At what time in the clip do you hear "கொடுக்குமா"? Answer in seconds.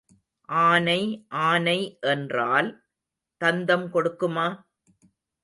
3.93-4.47